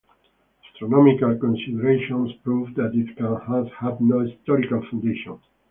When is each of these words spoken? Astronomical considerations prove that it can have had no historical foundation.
Astronomical 0.73 1.37
considerations 1.37 2.33
prove 2.43 2.73
that 2.73 2.95
it 2.95 3.15
can 3.17 3.35
have 3.41 3.71
had 3.73 4.01
no 4.01 4.21
historical 4.21 4.81
foundation. 4.89 5.39